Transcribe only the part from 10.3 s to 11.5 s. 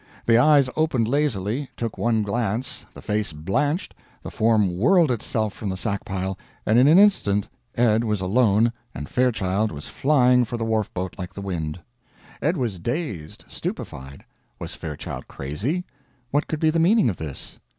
for the wharf boat like the